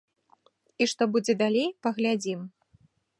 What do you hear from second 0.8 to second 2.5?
А што будзе далей, паглядзім.